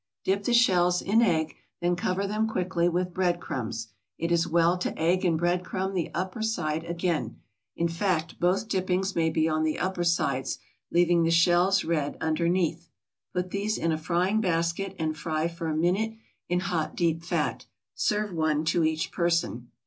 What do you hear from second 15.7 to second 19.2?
minute in hot, deep fat. Serve one to each